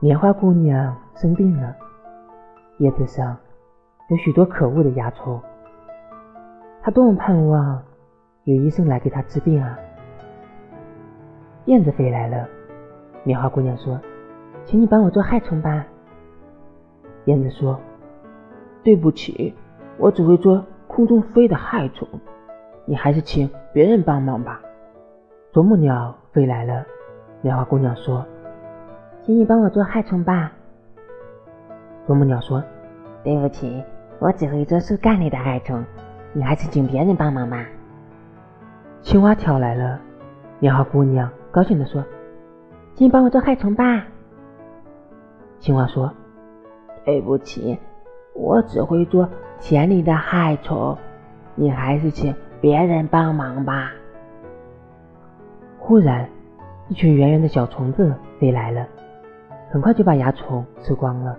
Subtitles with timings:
[0.00, 1.74] 棉花姑娘生病了，
[2.78, 3.36] 叶子上
[4.10, 5.40] 有许多可恶的蚜虫，
[6.82, 7.82] 她多么盼望
[8.44, 9.78] 有医生来给她治病啊！
[11.64, 12.46] 燕子飞来了，
[13.24, 13.98] 棉花姑娘说
[14.64, 15.84] ：“请你帮我做害虫吧。”
[17.24, 17.80] 燕子说
[18.84, 19.54] ：“对不起，
[19.98, 22.06] 我只会捉空中飞的害虫，
[22.84, 24.60] 你还是请别人帮忙吧。”
[25.52, 26.84] 啄木鸟飞来了，
[27.40, 28.24] 棉花姑娘说。
[29.26, 30.52] 请你帮我做害虫吧。
[32.06, 32.62] 啄木鸟说
[33.24, 33.82] ：“对不起，
[34.20, 35.84] 我只会做树干里的害虫，
[36.32, 37.66] 你还是请别人帮忙吧。”
[39.02, 39.98] 青蛙跳来了，
[40.60, 42.04] 棉花姑娘高兴地说
[42.94, 44.06] ：“请你帮我做害虫吧。”
[45.58, 46.12] 青蛙说
[47.04, 47.76] ：“对不起，
[48.32, 50.96] 我只会做田里的害虫，
[51.56, 53.90] 你还是请别人帮忙吧。”
[55.82, 56.28] 忽然，
[56.86, 58.86] 一群圆圆的小虫子飞来了。
[59.68, 61.36] 很快就把蚜虫吃光了。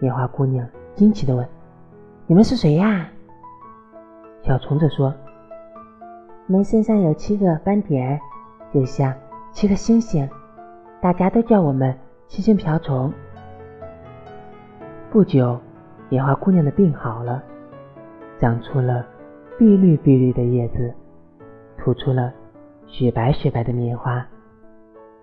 [0.00, 1.46] 棉花姑娘惊奇地问
[2.26, 3.08] ：“你们是谁呀？”
[4.42, 5.14] 小虫子说
[6.48, 8.18] ：“我们身上有七个斑点，
[8.72, 9.14] 就像
[9.52, 10.28] 七个星星，
[11.00, 13.12] 大家都叫我们七星瓢虫。”
[15.10, 15.58] 不久，
[16.08, 17.42] 棉花姑娘的病好了，
[18.38, 19.06] 长出了
[19.58, 20.92] 碧绿碧绿的叶子，
[21.78, 22.32] 吐出了
[22.86, 24.26] 雪白雪白的棉花。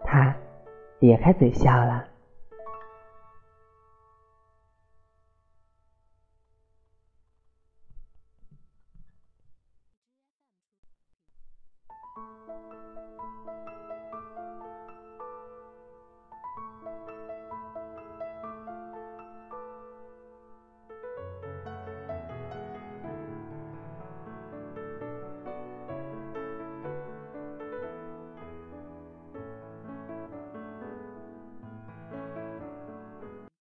[0.04, 0.34] 她。
[1.00, 2.06] 咧开嘴笑了。